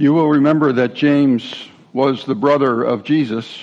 [0.00, 1.52] You will remember that James
[1.92, 3.58] was the brother of Jesus.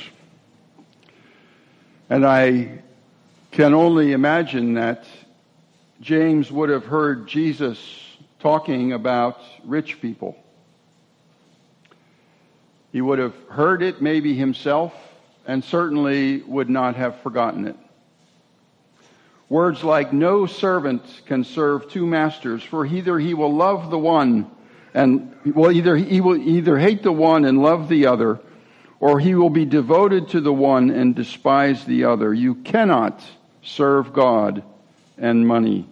[2.09, 2.79] And I
[3.51, 5.05] can only imagine that
[6.01, 7.79] James would have heard Jesus
[8.41, 10.37] talking about rich people.
[12.91, 14.93] He would have heard it maybe himself
[15.47, 17.77] and certainly would not have forgotten it.
[19.47, 24.51] Words like, no servant can serve two masters, for either he will love the one
[24.95, 28.39] and well, either he will either hate the one and love the other,
[29.01, 32.33] or he will be devoted to the one and despise the other.
[32.33, 33.21] You cannot
[33.61, 34.63] serve God
[35.17, 35.85] and money.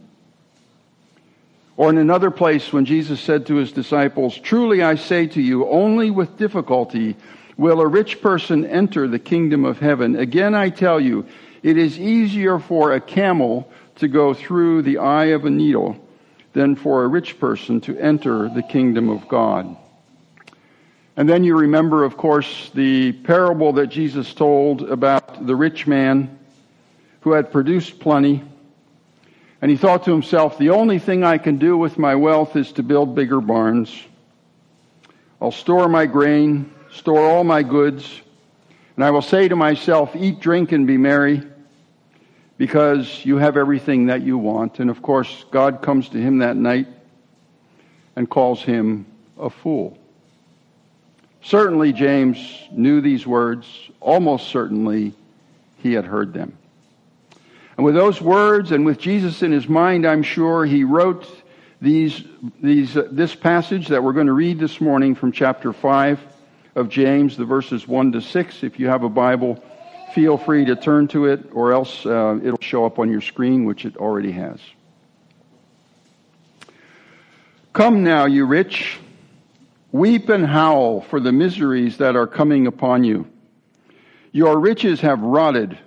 [1.76, 5.68] Or in another place, when Jesus said to his disciples, Truly I say to you,
[5.68, 7.18] only with difficulty
[7.58, 10.16] will a rich person enter the kingdom of heaven.
[10.16, 11.26] Again I tell you,
[11.62, 16.03] it is easier for a camel to go through the eye of a needle
[16.54, 19.76] than for a rich person to enter the kingdom of God.
[21.16, 26.40] And then you remember, of course, the parable that Jesus told about the rich man
[27.22, 28.44] who had produced plenty.
[29.62, 32.72] And he thought to himself, the only thing I can do with my wealth is
[32.74, 33.96] to build bigger barns.
[35.42, 38.22] I'll store my grain, store all my goods,
[38.96, 41.44] and I will say to myself, eat, drink, and be merry
[42.58, 44.80] because you have everything that you want.
[44.80, 46.88] And of course, God comes to him that night
[48.16, 49.06] and calls him
[49.38, 49.98] a fool.
[51.42, 52.40] Certainly, James
[52.72, 53.68] knew these words.
[54.00, 55.14] Almost certainly,
[55.80, 56.58] he had heard them.
[57.76, 61.28] And with those words and with Jesus in his mind, I'm sure he wrote
[61.82, 62.24] these,
[62.62, 66.20] these, uh, this passage that we're going to read this morning from chapter 5
[66.76, 68.64] of James, the verses 1 to 6.
[68.64, 69.62] If you have a Bible,
[70.14, 73.66] feel free to turn to it, or else uh, it'll show up on your screen,
[73.66, 74.60] which it already has.
[77.74, 79.00] Come now, you rich,
[79.92, 83.28] weep and howl for the miseries that are coming upon you.
[84.32, 85.78] Your riches have rotted,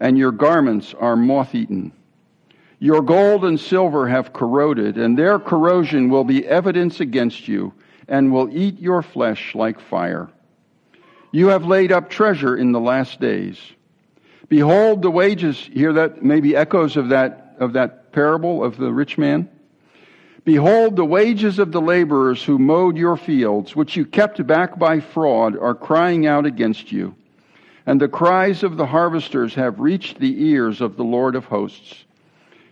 [0.00, 1.92] and your garments are moth eaten.
[2.80, 7.72] Your gold and silver have corroded, and their corrosion will be evidence against you,
[8.08, 10.28] and will eat your flesh like fire.
[11.34, 13.58] You have laid up treasure in the last days.
[14.48, 19.18] Behold the wages, hear that maybe echoes of that, of that parable of the rich
[19.18, 19.48] man?
[20.44, 25.00] Behold the wages of the laborers who mowed your fields, which you kept back by
[25.00, 27.16] fraud, are crying out against you.
[27.84, 32.04] And the cries of the harvesters have reached the ears of the Lord of hosts.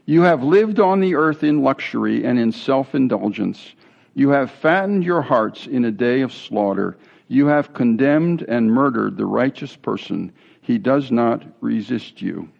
[0.06, 3.72] You have lived on the earth in luxury and in self indulgence.
[4.14, 6.96] You have fattened your hearts in a day of slaughter.
[7.32, 10.32] You have condemned and murdered the righteous person.
[10.60, 12.50] He does not resist you.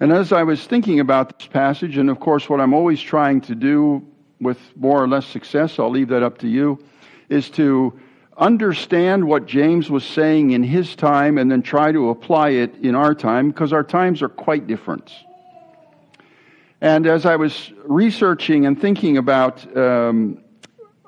[0.00, 3.40] And as I was thinking about this passage, and of course, what I'm always trying
[3.42, 4.04] to do
[4.40, 6.82] with more or less success, I'll leave that up to you,
[7.28, 7.96] is to
[8.36, 12.96] understand what James was saying in his time and then try to apply it in
[12.96, 15.14] our time because our times are quite different.
[16.80, 20.42] And as I was researching and thinking about um,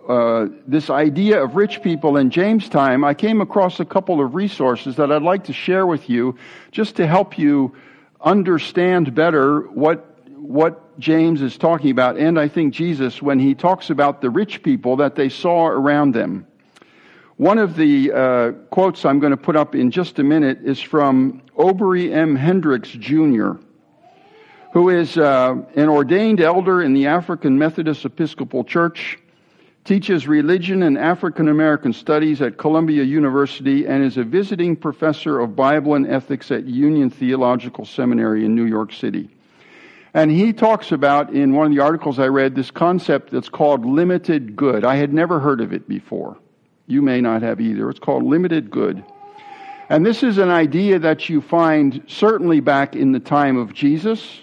[0.08, 4.34] uh, this idea of rich people in James' time, I came across a couple of
[4.34, 6.36] resources that I'd like to share with you
[6.72, 7.74] just to help you
[8.20, 13.90] understand better what what James is talking about, and I think Jesus when he talks
[13.90, 16.46] about the rich people that they saw around them.
[17.36, 20.80] One of the uh, quotes I'm going to put up in just a minute is
[20.80, 22.36] from Obery M.
[22.36, 23.52] Hendricks Jr.,
[24.72, 29.18] who is uh, an ordained elder in the African Methodist Episcopal Church
[29.84, 35.56] teaches religion and African American studies at Columbia University, and is a visiting professor of
[35.56, 39.28] Bible and ethics at Union Theological Seminary in New York City.
[40.14, 43.84] And he talks about, in one of the articles I read, this concept that's called
[43.84, 44.84] limited good.
[44.84, 46.36] I had never heard of it before.
[46.86, 47.88] You may not have either.
[47.88, 49.02] It's called limited good.
[49.88, 54.42] And this is an idea that you find certainly back in the time of Jesus,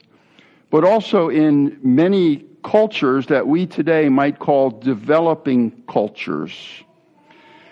[0.70, 6.54] but also in many cultures that we today might call developing cultures.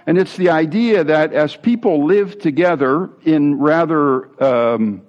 [0.06, 5.02] And it's the idea that as people live together in rather um,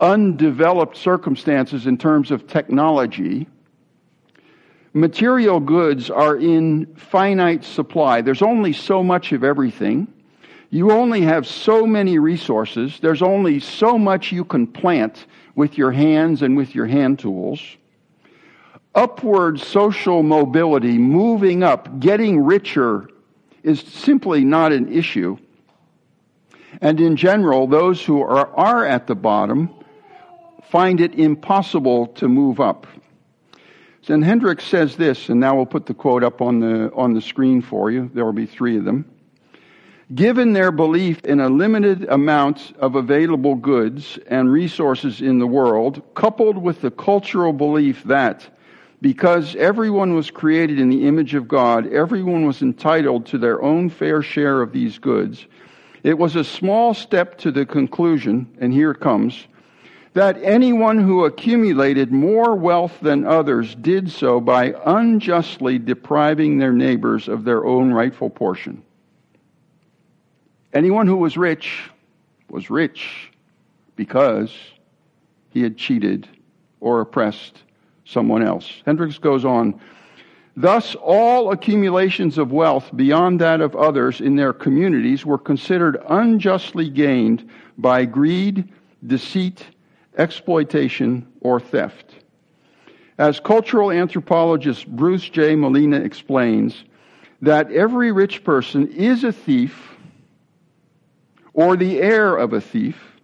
[0.00, 3.48] undeveloped circumstances in terms of technology,
[4.92, 8.20] material goods are in finite supply.
[8.20, 10.08] There's only so much of everything.
[10.68, 12.98] You only have so many resources.
[13.00, 17.60] There's only so much you can plant with your hands and with your hand tools
[18.96, 23.08] upward social mobility, moving up, getting richer,
[23.62, 25.36] is simply not an issue.
[26.80, 29.70] And in general, those who are, are at the bottom
[30.70, 32.86] find it impossible to move up.
[34.08, 37.20] And Hendricks says this, and now we'll put the quote up on the, on the
[37.20, 38.08] screen for you.
[38.14, 39.04] There will be three of them.
[40.14, 46.02] Given their belief in a limited amount of available goods and resources in the world,
[46.14, 48.48] coupled with the cultural belief that
[49.00, 53.90] because everyone was created in the image of God, everyone was entitled to their own
[53.90, 55.46] fair share of these goods,
[56.02, 59.46] it was a small step to the conclusion, and here it comes,
[60.12, 67.28] that anyone who accumulated more wealth than others did so by unjustly depriving their neighbors
[67.28, 68.82] of their own rightful portion.
[70.72, 71.90] Anyone who was rich
[72.48, 73.30] was rich
[73.96, 74.54] because
[75.50, 76.28] he had cheated
[76.80, 77.62] or oppressed
[78.06, 78.82] someone else.
[78.86, 79.78] Hendricks goes on.
[80.56, 86.88] Thus, all accumulations of wealth beyond that of others in their communities were considered unjustly
[86.88, 88.72] gained by greed,
[89.06, 89.66] deceit,
[90.16, 92.14] exploitation, or theft.
[93.18, 95.54] As cultural anthropologist Bruce J.
[95.54, 96.84] Malina explains,
[97.42, 99.94] that every rich person is a thief
[101.52, 103.16] or the heir of a thief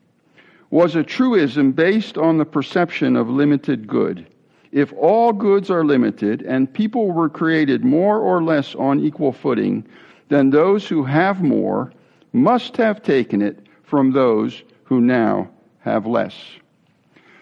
[0.70, 4.26] was a truism based on the perception of limited good.
[4.73, 9.87] If all goods are limited and people were created more or less on equal footing,
[10.31, 11.93] then those who have more
[12.33, 16.35] must have taken it from those who now have less.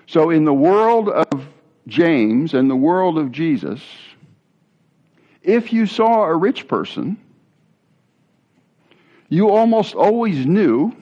[0.07, 1.49] So in the world of
[1.87, 3.81] James and the world of Jesus,
[5.43, 7.17] if you saw a rich person,
[9.29, 10.97] you almost always knew,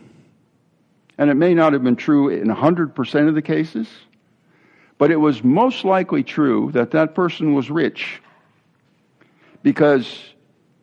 [1.16, 3.88] and it may not have been true in 100% of the cases,
[4.98, 8.20] but it was most likely true that that person was rich
[9.62, 10.20] because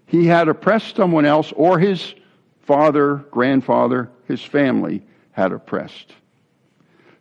[0.06, 2.16] he had oppressed someone else or his
[2.62, 6.14] father, grandfather, his family had oppressed.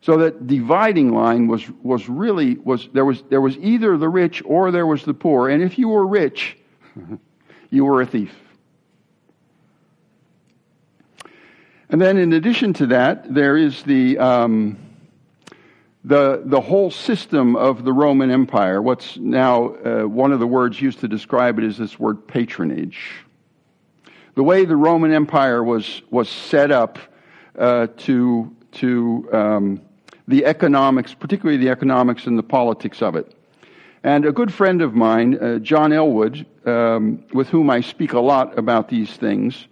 [0.00, 4.42] So that dividing line was, was really was there was there was either the rich
[4.44, 6.58] or there was the poor, and if you were rich,
[7.70, 8.34] you were a thief.
[11.94, 14.78] And then, in addition to that, there is the, um,
[16.04, 18.82] the, the whole system of the Roman Empire.
[18.82, 23.24] What's now uh, one of the words used to describe it is this word patronage.
[24.34, 26.98] The way the Roman Empire was, was set up
[27.58, 29.80] uh, to, to um,
[30.28, 33.34] the economics, particularly the economics and the politics of it.
[34.02, 38.20] And a good friend of mine, uh, John Elwood, um, with whom I speak a
[38.20, 39.68] lot about these things,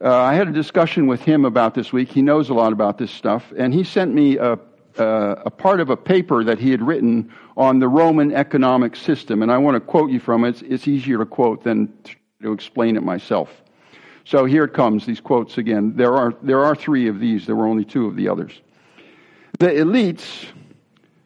[0.00, 2.10] uh, I had a discussion with him about this week.
[2.10, 4.58] He knows a lot about this stuff, and he sent me a,
[4.98, 9.42] a, a part of a paper that he had written on the Roman economic system,
[9.42, 10.50] and I want to quote you from it.
[10.50, 11.92] It's, it's easier to quote than
[12.42, 13.62] to explain it myself.
[14.24, 15.96] So here it comes, these quotes again.
[15.96, 18.60] There are, there are three of these, there were only two of the others.
[19.58, 20.46] The elites,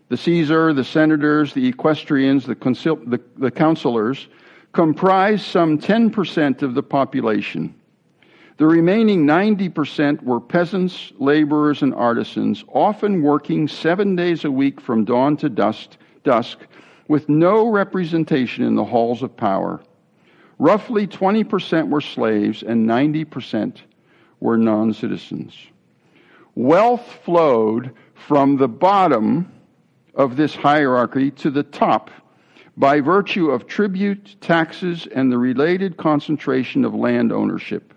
[0.09, 4.29] the Caesar, the senators, the equestrians, the, consil- the, the counselors,
[4.73, 7.75] comprise some 10% of the population.
[8.59, 15.05] The remaining 90% were peasants, laborers, and artisans, often working seven days a week from
[15.05, 15.91] dawn to dusk,
[16.25, 16.59] dusk
[17.07, 19.81] with no representation in the halls of power.
[20.59, 23.77] Roughly 20% were slaves and 90%
[24.41, 25.55] were non citizens.
[26.57, 29.53] Wealth flowed from the bottom
[30.17, 32.11] of this hierarchy to the top
[32.77, 37.95] by virtue of tribute, taxes, and the related concentration of land ownership.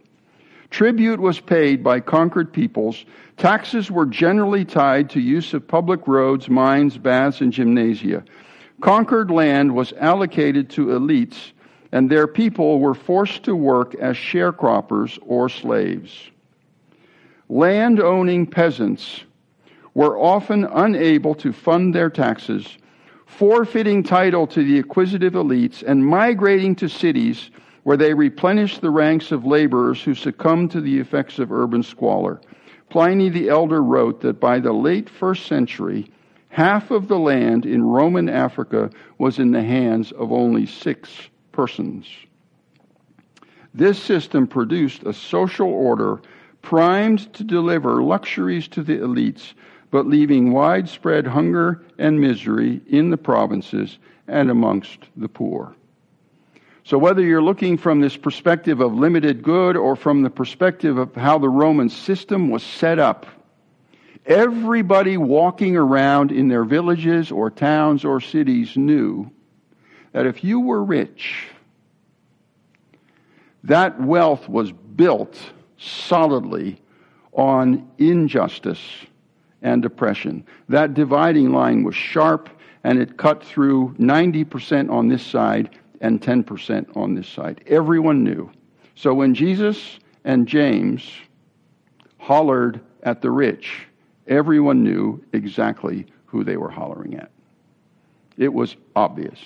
[0.71, 3.05] Tribute was paid by conquered peoples.
[3.37, 8.23] Taxes were generally tied to use of public roads, mines, baths, and gymnasia.
[8.79, 11.51] Conquered land was allocated to elites,
[11.91, 16.31] and their people were forced to work as sharecroppers or slaves.
[17.49, 19.25] Land owning peasants
[19.93, 22.77] were often unable to fund their taxes,
[23.25, 27.51] forfeiting title to the acquisitive elites and migrating to cities
[27.83, 32.39] where they replenished the ranks of laborers who succumbed to the effects of urban squalor.
[32.89, 36.11] Pliny the Elder wrote that by the late first century,
[36.49, 41.09] half of the land in Roman Africa was in the hands of only six
[41.51, 42.07] persons.
[43.73, 46.21] This system produced a social order
[46.61, 49.53] primed to deliver luxuries to the elites,
[49.89, 53.97] but leaving widespread hunger and misery in the provinces
[54.27, 55.75] and amongst the poor.
[56.83, 61.15] So, whether you're looking from this perspective of limited good or from the perspective of
[61.15, 63.27] how the Roman system was set up,
[64.25, 69.29] everybody walking around in their villages or towns or cities knew
[70.11, 71.47] that if you were rich,
[73.63, 75.39] that wealth was built
[75.77, 76.81] solidly
[77.31, 78.81] on injustice
[79.61, 80.45] and oppression.
[80.69, 82.49] That dividing line was sharp
[82.83, 85.69] and it cut through 90% on this side
[86.01, 87.63] and 10% on this side.
[87.67, 88.51] Everyone knew.
[88.95, 91.09] So when Jesus and James
[92.17, 93.85] hollered at the rich,
[94.27, 97.31] everyone knew exactly who they were hollering at.
[98.37, 99.39] It was obvious.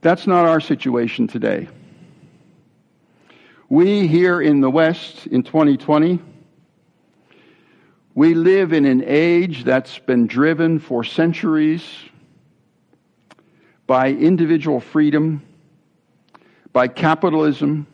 [0.00, 1.68] That's not our situation today.
[3.68, 6.20] We here in the West in 2020,
[8.14, 11.82] we live in an age that's been driven for centuries
[13.86, 15.42] by individual freedom,
[16.72, 17.86] by capitalism,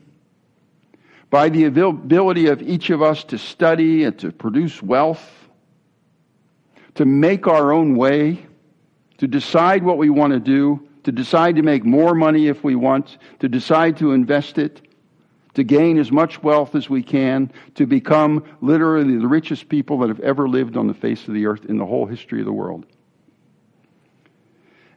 [1.31, 5.49] by the ability of each of us to study and to produce wealth,
[6.97, 8.45] to make our own way,
[9.19, 12.75] to decide what we want to do, to decide to make more money if we
[12.75, 14.83] want, to decide to invest it,
[15.55, 20.09] to gain as much wealth as we can, to become literally the richest people that
[20.09, 22.53] have ever lived on the face of the earth in the whole history of the
[22.53, 22.87] world.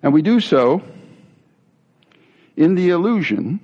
[0.03, 0.81] And we do so
[2.57, 3.60] in the illusion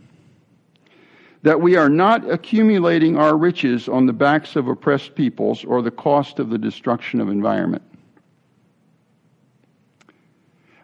[1.43, 5.91] that we are not accumulating our riches on the backs of oppressed peoples or the
[5.91, 7.83] cost of the destruction of environment.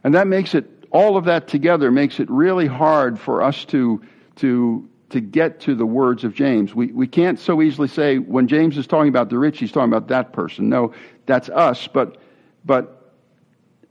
[0.03, 4.01] And that makes it, all of that together makes it really hard for us to,
[4.37, 6.75] to, to get to the words of James.
[6.75, 9.91] We, we can't so easily say, when James is talking about the rich, he's talking
[9.91, 10.69] about that person.
[10.69, 10.93] No,
[11.25, 12.17] that's us, but,
[12.63, 12.94] but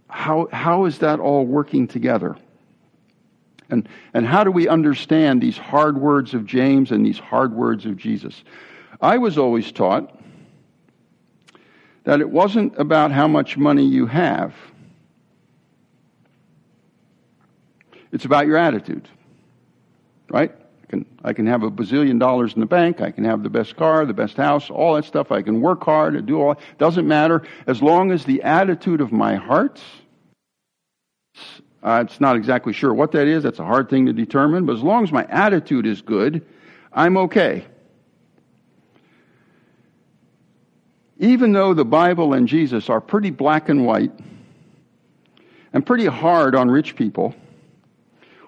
[0.08, 2.36] how, how is that all working together?
[3.70, 7.86] And, and how do we understand these hard words of James and these hard words
[7.86, 8.44] of Jesus?
[9.00, 10.18] I was always taught
[12.04, 14.54] that it wasn't about how much money you have,
[18.12, 19.08] it's about your attitude,
[20.28, 20.54] right?
[20.84, 23.00] I can, I can have a bazillion dollars in the bank.
[23.00, 25.32] I can have the best car, the best house, all that stuff.
[25.32, 26.56] I can work hard and do all.
[26.78, 29.80] Doesn't matter as long as the attitude of my heart
[31.84, 33.42] uh, it's not exactly sure what that is.
[33.42, 34.64] That's a hard thing to determine.
[34.64, 36.44] But as long as my attitude is good,
[36.94, 37.66] I'm okay.
[41.18, 44.12] Even though the Bible and Jesus are pretty black and white
[45.74, 47.34] and pretty hard on rich people,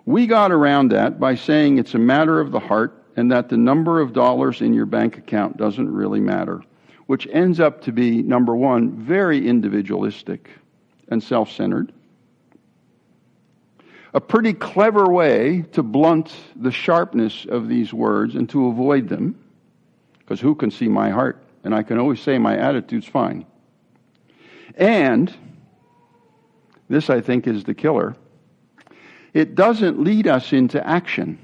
[0.06, 3.56] we got around that by saying it's a matter of the heart and that the
[3.58, 6.62] number of dollars in your bank account doesn't really matter,
[7.06, 10.50] which ends up to be, number one, very individualistic
[11.08, 11.92] and self centered
[14.16, 19.38] a pretty clever way to blunt the sharpness of these words and to avoid them,
[20.20, 21.44] because who can see my heart?
[21.64, 23.44] And I can always say my attitude's fine.
[24.74, 25.34] And,
[26.88, 28.16] this I think is the killer,
[29.36, 31.38] it doesn't lead us into action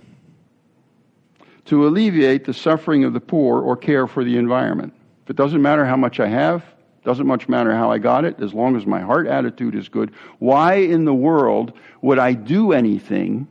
[1.67, 4.95] to alleviate the suffering of the poor or care for the environment.
[5.25, 6.65] If it doesn't matter how much I have,
[7.05, 10.11] doesn't much matter how I got it, as long as my heart attitude is good.
[10.39, 13.47] Why in the world would I do anything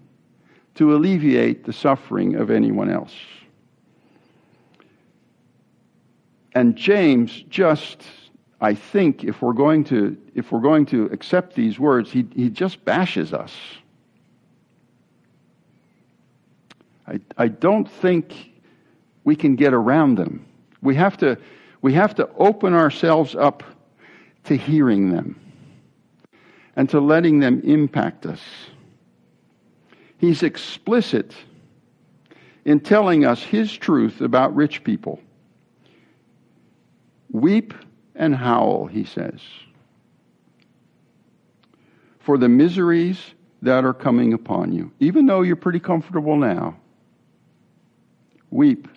[0.73, 3.13] to alleviate the suffering of anyone else?
[6.55, 8.01] And James just,
[8.59, 12.49] I think, if we're going to, if we're going to accept these words, he, he
[12.49, 13.53] just bashes us.
[17.11, 18.51] I, I don't think
[19.23, 20.45] we can get around them.
[20.81, 21.37] We have to,
[21.81, 23.63] we have to open ourselves up
[24.45, 25.39] to hearing them
[26.75, 28.41] and to letting them impact us.
[30.17, 31.35] He's explicit
[32.63, 35.19] in telling us his truth about rich people.
[37.31, 37.73] Weep
[38.15, 39.41] and howl, he says,
[42.19, 43.19] for the miseries
[43.63, 44.91] that are coming upon you.
[44.99, 46.77] Even though you're pretty comfortable now,
[48.51, 48.87] weep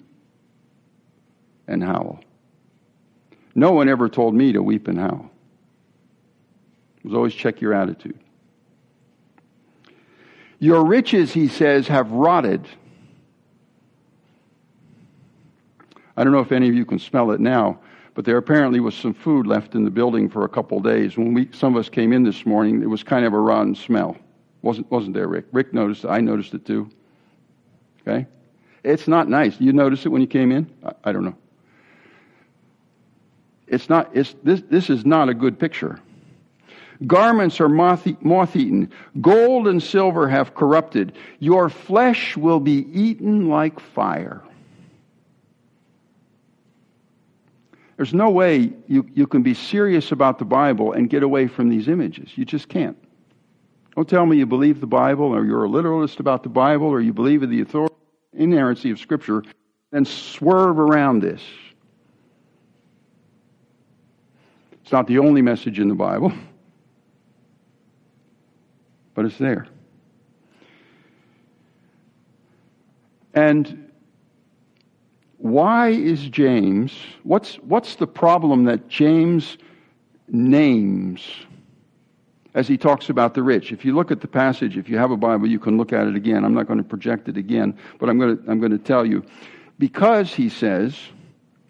[1.67, 2.21] and howl.
[3.55, 5.31] No one ever told me to weep and howl.
[6.99, 8.19] It was always check your attitude.
[10.59, 12.67] Your riches, he says, have rotted.
[16.17, 17.81] I don't know if any of you can smell it now,
[18.15, 21.17] but there apparently was some food left in the building for a couple days.
[21.17, 23.75] When we, some of us came in this morning, it was kind of a rotten
[23.75, 24.17] smell.
[24.63, 25.47] Wasn't, wasn't there, Rick?
[25.53, 26.09] Rick noticed it.
[26.09, 26.89] I noticed it too.
[28.01, 28.27] Okay?
[28.85, 29.59] It's not nice.
[29.61, 30.71] You notice it when you came in?
[30.85, 31.37] I, I don't know.
[33.67, 35.99] It's not, it's, this, this is not a good picture.
[37.07, 38.91] Garments are moth eaten.
[39.21, 41.15] Gold and silver have corrupted.
[41.41, 44.43] Your flesh will be eaten like fire.
[47.97, 51.69] There's no way you, you can be serious about the Bible and get away from
[51.69, 52.37] these images.
[52.37, 52.97] You just can't.
[53.97, 57.01] Don't tell me you believe the Bible or you're a literalist about the Bible or
[57.01, 57.95] you believe in the authority,
[58.37, 59.43] inerrancy of Scripture,
[59.93, 61.43] and swerve around this.
[64.83, 66.33] It's not the only message in the Bible,
[69.15, 69.67] but it's there.
[73.33, 73.91] And
[75.39, 79.59] why is James, what's, what's the problem that James
[80.29, 81.27] names
[82.55, 83.73] as he talks about the rich?
[83.73, 86.07] If you look at the passage, if you have a Bible, you can look at
[86.07, 86.45] it again.
[86.45, 89.05] I'm not going to project it again, but I'm going to, I'm going to tell
[89.05, 89.25] you.
[89.79, 90.97] Because he says,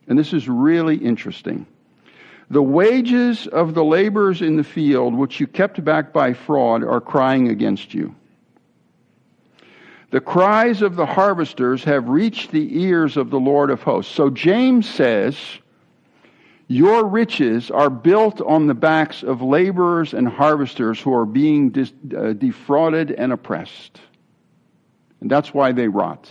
[0.06, 1.66] and this is really interesting,
[2.50, 7.00] the wages of the laborers in the field, which you kept back by fraud, are
[7.00, 8.14] crying against you.
[10.10, 14.14] The cries of the harvesters have reached the ears of the Lord of hosts.
[14.14, 15.36] So James says,
[16.66, 21.92] Your riches are built on the backs of laborers and harvesters who are being dis-
[22.16, 24.00] uh, defrauded and oppressed.
[25.20, 26.30] And that's why they rot.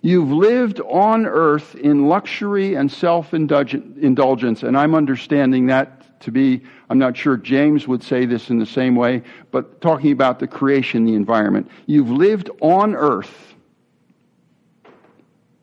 [0.00, 6.62] You've lived on earth in luxury and self indulgence, and I'm understanding that to be,
[6.90, 10.46] I'm not sure James would say this in the same way, but talking about the
[10.46, 11.70] creation, the environment.
[11.86, 13.54] You've lived on earth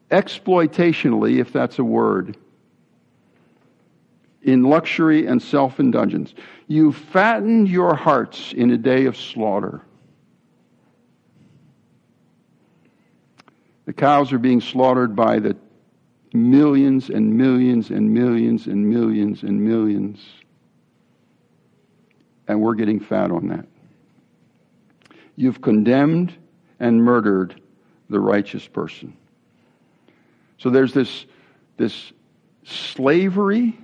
[0.10, 2.38] exploitationally, if that's a word,
[4.44, 6.34] in luxury and self indulgence.
[6.68, 9.82] You fattened your hearts in a day of slaughter.
[13.86, 15.58] The cows are being slaughtered by the
[16.34, 20.20] millions and millions and millions and millions and millions
[22.52, 23.66] and we're getting fat on that.
[25.38, 26.34] You've condemned
[26.80, 27.62] and murdered
[28.10, 29.16] the righteous person.
[30.58, 31.26] So there's this,
[31.78, 32.12] this
[32.66, 33.80] slavery,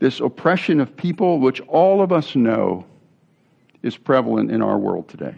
[0.00, 2.84] this oppression of people, which all of us know
[3.82, 5.36] is prevalent in our world today.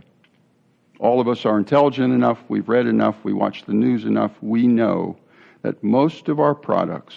[0.99, 4.69] All of us are intelligent enough, we've read enough, we watch the news enough, we
[4.69, 5.17] know
[5.63, 7.15] that most of our products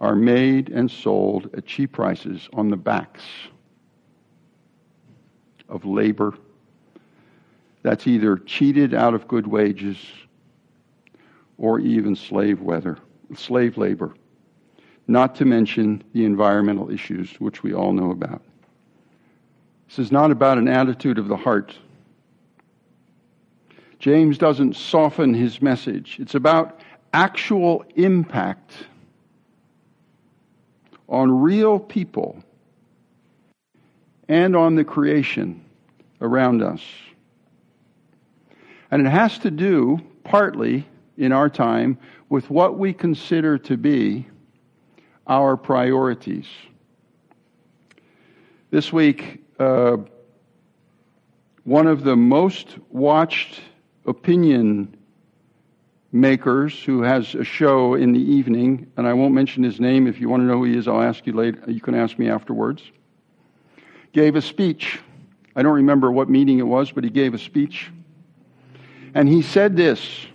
[0.00, 3.22] are made and sold at cheap prices on the backs
[5.68, 6.34] of labor
[7.82, 9.96] that's either cheated out of good wages
[11.56, 12.98] or even slave weather,
[13.34, 14.14] slave labor,
[15.10, 18.42] not to mention the environmental issues which we all know about.
[19.88, 21.76] This is not about an attitude of the heart.
[23.98, 26.18] James doesn't soften his message.
[26.20, 26.80] It's about
[27.12, 28.72] actual impact
[31.08, 32.42] on real people
[34.28, 35.64] and on the creation
[36.20, 36.82] around us.
[38.92, 44.28] And it has to do, partly in our time, with what we consider to be
[45.26, 46.46] our priorities.
[48.70, 49.98] This week, uh,
[51.64, 53.60] one of the most watched
[54.06, 54.96] opinion
[56.12, 60.06] makers who has a show in the evening, and I won't mention his name.
[60.06, 61.62] If you want to know who he is, I'll ask you later.
[61.70, 62.82] You can ask me afterwards.
[64.12, 64.98] Gave a speech.
[65.54, 67.90] I don't remember what meeting it was, but he gave a speech.
[69.14, 70.26] And he said this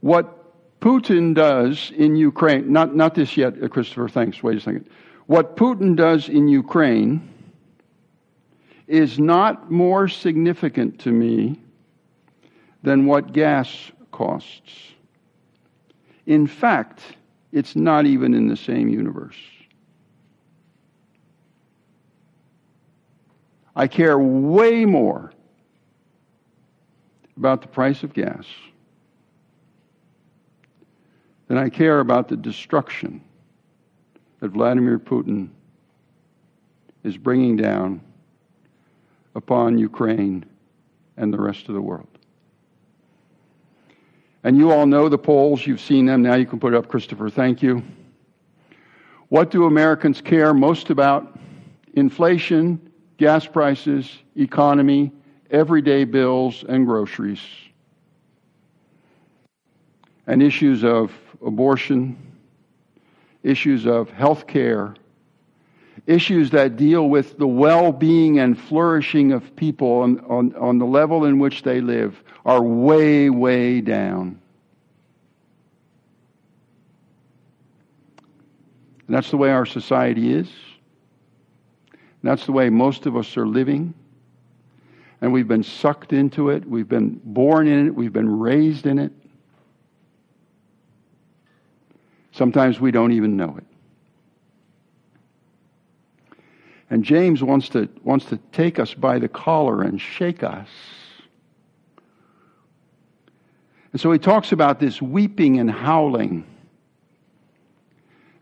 [0.00, 0.41] What
[0.82, 4.90] Putin does in Ukraine, not, not this yet, uh, Christopher, thanks, wait a second.
[5.26, 7.32] What Putin does in Ukraine
[8.88, 11.60] is not more significant to me
[12.82, 14.72] than what gas costs.
[16.26, 17.00] In fact,
[17.52, 19.38] it's not even in the same universe.
[23.76, 25.32] I care way more
[27.36, 28.46] about the price of gas
[31.52, 33.22] than I care about the destruction
[34.40, 35.50] that Vladimir Putin
[37.04, 38.00] is bringing down
[39.34, 40.46] upon Ukraine
[41.18, 42.08] and the rest of the world.
[44.44, 45.66] And you all know the polls.
[45.66, 46.22] You've seen them.
[46.22, 47.28] Now you can put it up, Christopher.
[47.28, 47.82] Thank you.
[49.28, 51.38] What do Americans care most about?
[51.92, 52.80] Inflation,
[53.18, 55.12] gas prices, economy,
[55.50, 57.42] everyday bills, and groceries.
[60.26, 61.12] And issues of
[61.44, 62.16] abortion,
[63.42, 64.94] issues of health care,
[66.06, 70.86] issues that deal with the well being and flourishing of people on, on, on the
[70.86, 74.40] level in which they live are way, way down.
[79.06, 80.48] And that's the way our society is.
[81.90, 83.94] And that's the way most of us are living.
[85.20, 86.64] And we've been sucked into it.
[86.66, 87.94] We've been born in it.
[87.94, 89.12] We've been raised in it.
[92.32, 93.64] Sometimes we don't even know it.
[96.90, 100.68] And James wants to, wants to take us by the collar and shake us.
[103.92, 106.46] And so he talks about this weeping and howling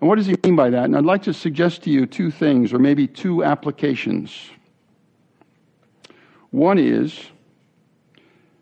[0.01, 0.85] And what does he mean by that?
[0.85, 4.51] And I'd like to suggest to you two things, or maybe two applications.
[6.51, 7.21] One is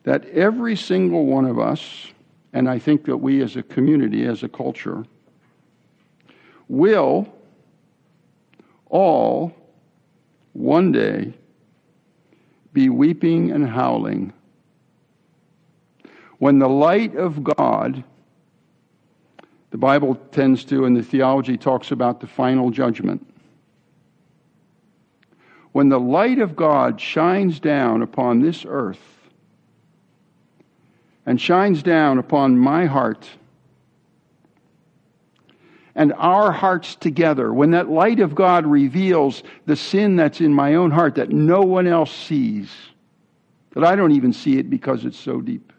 [0.03, 2.09] that every single one of us,
[2.53, 5.05] and I think that we as a community, as a culture,
[6.69, 7.27] will
[8.91, 9.55] all
[10.53, 11.33] one day
[12.73, 14.33] be weeping and howling
[16.39, 18.05] when the light of God,
[19.71, 23.27] the Bible tends to, and the theology talks about the final judgment.
[25.73, 29.01] When the light of God shines down upon this earth
[31.27, 33.29] and shines down upon my heart
[35.99, 40.77] and our hearts together, when that light of God reveals the sin that's in my
[40.77, 42.71] own heart that no one else sees,
[43.73, 45.73] that I don't even see it because it's so deep.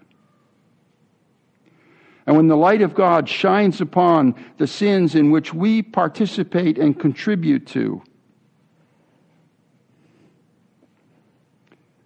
[2.26, 7.00] And when the light of God shines upon the sins in which we participate and
[7.00, 8.04] contribute to,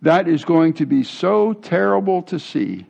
[0.04, 2.86] that is going to be so terrible to see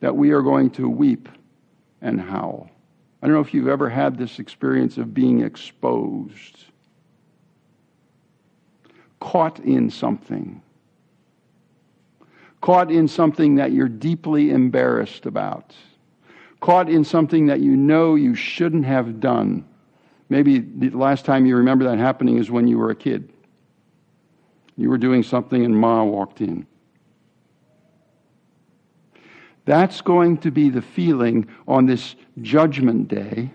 [0.00, 1.28] that we are going to weep
[2.00, 2.70] and howl.
[3.20, 6.64] I don't know if you've ever had this experience of being exposed,
[9.18, 10.62] caught in something,
[12.60, 15.74] caught in something that you're deeply embarrassed about,
[16.60, 19.64] caught in something that you know you shouldn't have done.
[20.28, 23.32] Maybe the last time you remember that happening is when you were a kid.
[24.76, 26.66] You were doing something and Ma walked in.
[29.68, 33.50] That's going to be the feeling on this judgment day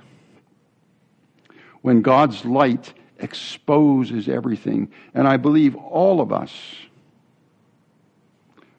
[1.82, 4.92] when God's light exposes everything.
[5.16, 6.54] And I believe all of us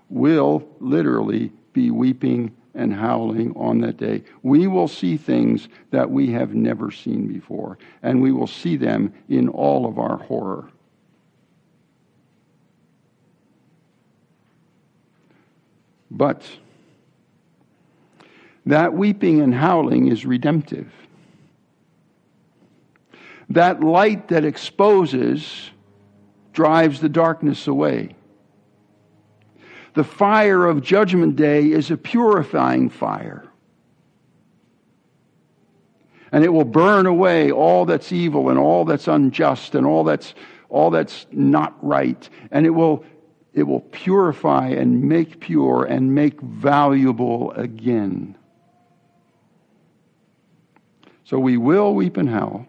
[0.09, 4.23] will literally be weeping and howling on that day.
[4.45, 9.13] We will see things that we have never seen before, and we will see them
[9.29, 10.71] in all of our horror.
[16.13, 16.45] But
[18.67, 20.91] that weeping and howling is redemptive.
[23.51, 25.71] That light that exposes
[26.53, 28.17] drives the darkness away.
[29.95, 33.47] The fire of Judgment Day is a purifying fire.
[36.33, 40.35] And it will burn away all that's evil and all that's unjust and all that's,
[40.69, 42.29] all that's not right.
[42.51, 43.05] And it will,
[43.53, 48.37] it will purify and make pure and make valuable again.
[51.25, 52.67] So we will weep and howl,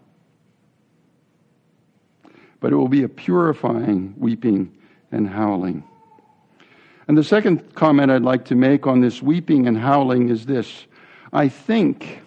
[2.62, 4.76] but it will be a purifying weeping
[5.12, 5.84] and howling.
[7.08, 10.88] And the second comment I'd like to make on this weeping and howling is this
[11.34, 12.22] I think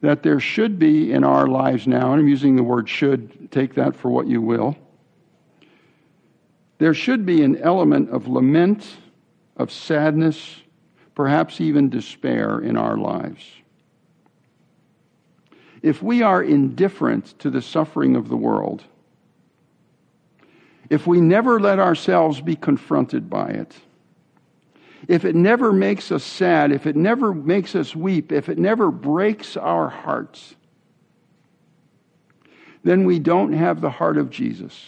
[0.00, 3.74] that there should be in our lives now, and I'm using the word should, take
[3.74, 4.76] that for what you will.
[6.78, 8.84] There should be an element of lament,
[9.56, 10.56] of sadness,
[11.14, 13.44] perhaps even despair in our lives.
[15.82, 18.84] If we are indifferent to the suffering of the world,
[20.88, 23.74] if we never let ourselves be confronted by it,
[25.08, 28.90] if it never makes us sad, if it never makes us weep, if it never
[28.90, 30.54] breaks our hearts,
[32.84, 34.80] then we don't have the heart of Jesus,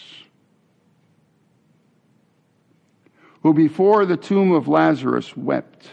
[3.43, 5.89] who before the tomb of Lazarus wept.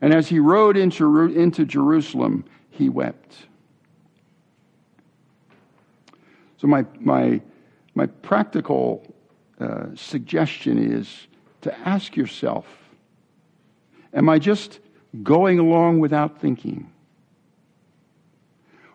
[0.00, 3.46] And as he rode into, into Jerusalem, he wept.
[6.62, 7.40] So, my, my,
[7.96, 9.04] my practical
[9.58, 11.26] uh, suggestion is
[11.62, 12.66] to ask yourself
[14.14, 14.78] Am I just
[15.24, 16.92] going along without thinking?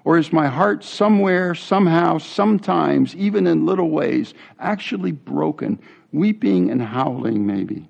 [0.05, 5.77] Or is my heart somewhere, somehow, sometimes, even in little ways, actually broken,
[6.13, 7.89] weeping and howling maybe,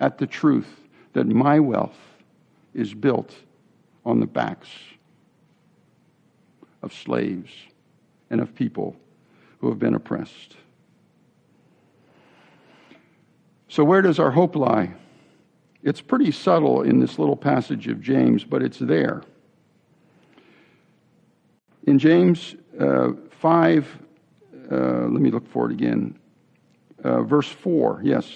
[0.00, 0.80] at the truth
[1.12, 1.98] that my wealth
[2.74, 3.32] is built
[4.04, 4.68] on the backs
[6.82, 7.50] of slaves
[8.30, 8.96] and of people
[9.58, 10.56] who have been oppressed.
[13.68, 14.94] So, where does our hope lie?
[15.82, 19.22] It's pretty subtle in this little passage of James, but it's there.
[21.86, 23.98] In James uh, 5,
[24.70, 26.18] uh, let me look for it again,
[27.04, 28.28] uh, verse 4, yes.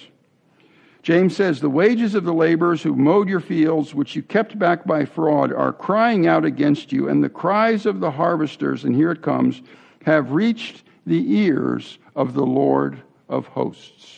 [1.03, 4.85] James says, The wages of the laborers who mowed your fields, which you kept back
[4.85, 9.11] by fraud, are crying out against you, and the cries of the harvesters, and here
[9.11, 9.63] it comes,
[10.05, 14.17] have reached the ears of the Lord of hosts.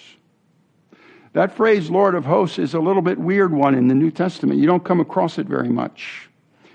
[1.34, 4.58] That phrase, Lord of hosts, is a little bit weird one in the New Testament.
[4.58, 6.28] You don't come across it very much.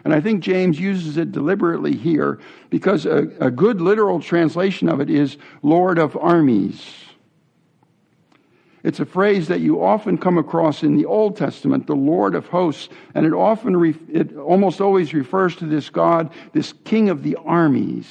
[0.04, 2.40] And I think James uses it deliberately here
[2.70, 6.82] because a, a good literal translation of it is Lord of armies.
[8.84, 12.48] It's a phrase that you often come across in the Old Testament, the Lord of
[12.48, 17.24] hosts, and it often, re- it almost always refers to this God, this King of
[17.24, 18.08] the armies.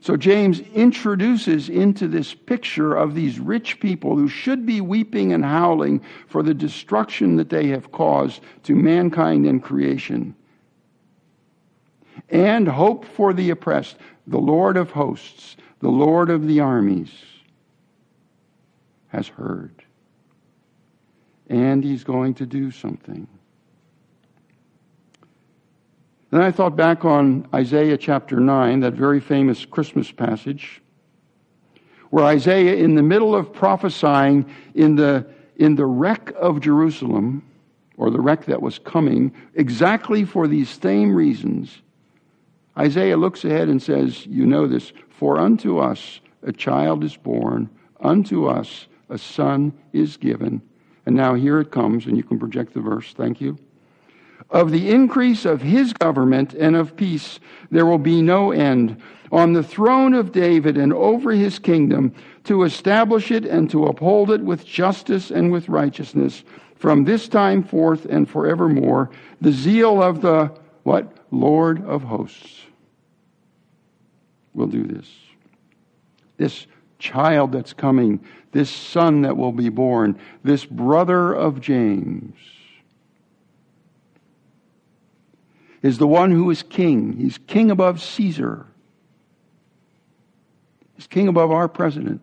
[0.00, 5.44] So James introduces into this picture of these rich people who should be weeping and
[5.44, 10.34] howling for the destruction that they have caused to mankind and creation.
[12.30, 17.10] And hope for the oppressed, the Lord of hosts, the Lord of the armies
[19.10, 19.84] has heard.
[21.48, 23.26] And he's going to do something.
[26.30, 30.80] Then I thought back on Isaiah chapter 9, that very famous Christmas passage,
[32.10, 37.42] where Isaiah, in the middle of prophesying in the, in the wreck of Jerusalem,
[37.96, 41.82] or the wreck that was coming, exactly for these same reasons,
[42.78, 47.68] Isaiah looks ahead and says, You know this, for unto us a child is born,
[48.00, 50.62] unto us a son is given.
[51.06, 53.12] And now here it comes, and you can project the verse.
[53.12, 53.58] Thank you.
[54.50, 57.38] Of the increase of his government and of peace,
[57.70, 62.12] there will be no end on the throne of David and over his kingdom
[62.44, 66.42] to establish it and to uphold it with justice and with righteousness
[66.74, 69.10] from this time forth and forevermore.
[69.40, 71.16] The zeal of the what?
[71.30, 72.62] Lord of hosts
[74.52, 75.08] will do this.
[76.38, 76.66] This
[77.00, 82.36] child that's coming, this son that will be born, this brother of James,
[85.82, 87.16] is the one who is king.
[87.16, 88.66] He's king above Caesar.
[90.94, 92.20] He's king above our president.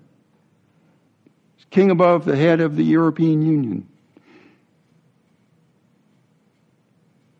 [1.55, 3.87] He's king above the head of the European Union.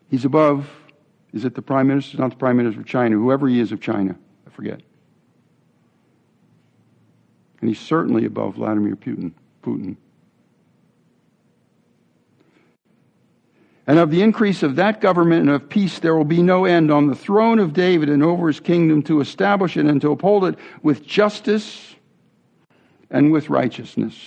[0.09, 0.67] He's above,
[1.33, 2.17] is it the prime minister?
[2.17, 4.15] Not the prime minister of China, whoever he is of China.
[4.47, 4.81] I forget.
[7.59, 9.31] And he's certainly above Vladimir Putin.
[9.63, 9.97] Putin.
[13.87, 16.91] And of the increase of that government and of peace there will be no end
[16.91, 20.43] on the throne of David and over his kingdom to establish it and to uphold
[20.43, 21.95] it with justice
[23.09, 24.17] and with righteousness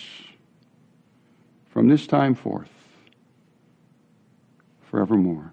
[1.69, 2.71] from this time forth,
[4.90, 5.53] forevermore.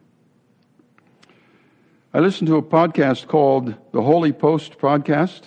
[2.13, 5.41] I listened to a podcast called the Holy Post Podcast.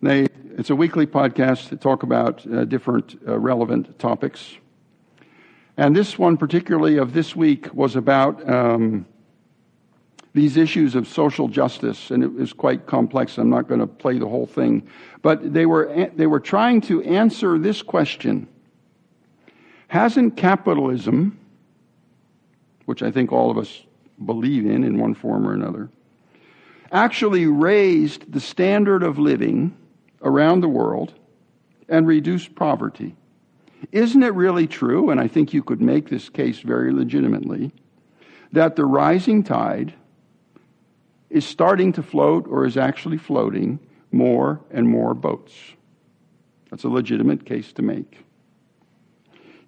[0.00, 0.27] They
[0.58, 4.56] it's a weekly podcast to talk about uh, different uh, relevant topics.
[5.76, 9.06] And this one, particularly of this week, was about um,
[10.34, 13.38] these issues of social justice, and it was quite complex.
[13.38, 14.88] I'm not going to play the whole thing,
[15.22, 18.48] but they were they were trying to answer this question:
[19.86, 21.38] Hasn't capitalism,
[22.86, 23.84] which I think all of us
[24.26, 25.88] believe in in one form or another,
[26.90, 29.76] actually raised the standard of living?
[30.22, 31.14] Around the world
[31.88, 33.16] and reduce poverty.
[33.92, 37.72] Isn't it really true, and I think you could make this case very legitimately,
[38.52, 39.94] that the rising tide
[41.30, 43.78] is starting to float or is actually floating
[44.10, 45.54] more and more boats?
[46.70, 48.18] That's a legitimate case to make.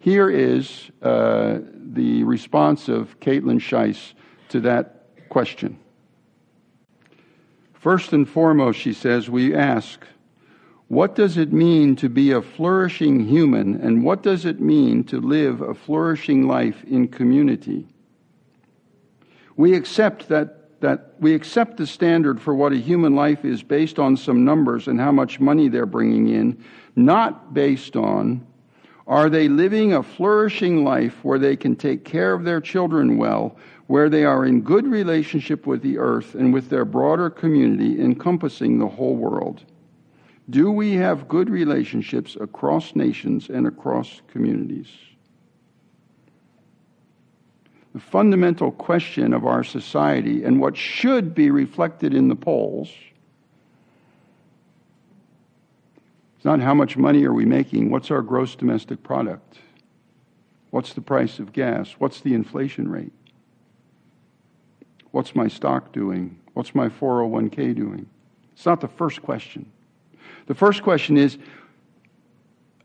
[0.00, 4.14] Here is uh, the response of Kaitlyn Schiess
[4.48, 5.78] to that question.
[7.74, 10.04] First and foremost, she says, we ask,
[10.90, 15.20] what does it mean to be a flourishing human, and what does it mean to
[15.20, 17.86] live a flourishing life in community?
[19.54, 24.00] We accept that, that we accept the standard for what a human life is based
[24.00, 26.64] on some numbers and how much money they're bringing in,
[26.96, 28.44] not based on
[29.06, 33.56] are they living a flourishing life where they can take care of their children well,
[33.86, 38.80] where they are in good relationship with the earth and with their broader community encompassing
[38.80, 39.62] the whole world?
[40.50, 44.88] Do we have good relationships across nations and across communities?
[47.94, 52.88] The fundamental question of our society and what should be reflected in the polls
[56.38, 59.58] is not how much money are we making, what's our gross domestic product?
[60.70, 61.94] What's the price of gas?
[61.98, 63.12] What's the inflation rate?
[65.10, 66.38] What's my stock doing?
[66.54, 68.08] What's my 401k doing?
[68.52, 69.70] It's not the first question.
[70.46, 71.38] The first question is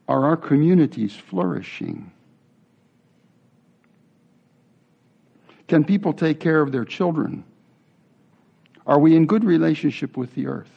[0.08, 2.12] Are our communities flourishing?
[5.68, 7.44] Can people take care of their children?
[8.86, 10.70] Are we in good relationship with the earth?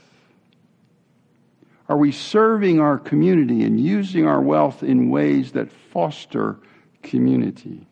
[1.88, 6.59] Are we serving our community and using our wealth in ways that foster
[7.03, 7.87] community?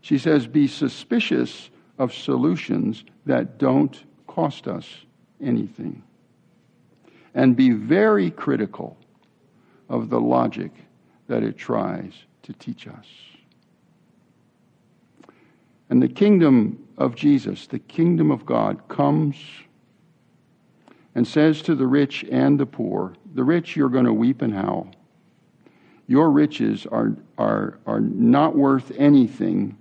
[0.00, 4.86] She says, be suspicious of solutions that don't cost us
[5.40, 6.02] anything.
[7.34, 8.96] And be very critical
[9.88, 10.72] of the logic
[11.28, 13.06] that it tries to teach us.
[15.88, 19.36] And the kingdom of Jesus, the kingdom of God, comes
[21.14, 24.54] and says to the rich and the poor, the rich, you're going to weep and
[24.54, 24.88] howl.
[26.06, 29.76] Your riches are, are, are not worth anything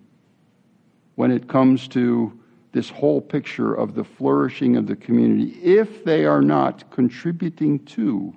[1.15, 2.37] when it comes to
[2.71, 8.35] this whole picture of the flourishing of the community if they are not contributing to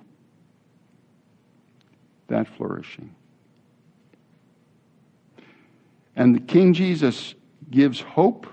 [2.27, 3.15] that flourishing.
[6.15, 7.35] And the King Jesus
[7.69, 8.47] gives hope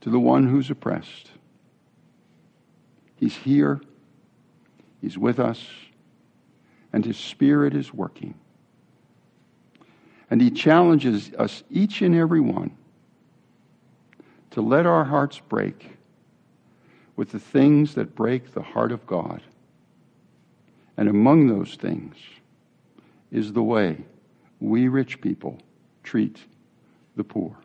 [0.00, 1.30] to the one who's oppressed.
[3.16, 3.80] He's here,
[5.00, 5.64] He's with us,
[6.92, 8.34] and His Spirit is working.
[10.30, 12.76] And He challenges us, each and every one,
[14.58, 15.90] to let our hearts break
[17.14, 19.40] with the things that break the heart of God.
[20.96, 22.16] And among those things
[23.30, 23.98] is the way
[24.58, 25.60] we rich people
[26.02, 26.40] treat
[27.14, 27.56] the poor.